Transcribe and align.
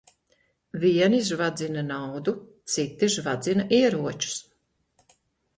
Vieni 0.83 1.19
žvadzina 1.27 1.83
naudu, 1.89 2.35
citi 2.77 3.13
žvadzina 3.19 3.67
ieročus. 3.81 4.39